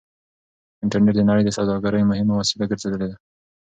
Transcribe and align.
انټرنټ 0.83 1.15
د 1.17 1.21
نړۍ 1.29 1.43
د 1.45 1.49
سوداګرۍ 1.57 2.03
مهمه 2.11 2.33
وسيله 2.39 2.65
ګرځېدلې 2.71 3.07
ده. 3.09 3.15